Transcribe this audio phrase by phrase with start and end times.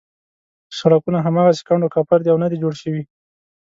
[0.79, 3.03] سړکونه هماغسې کنډو کپر دي او نه دي جوړ شوي.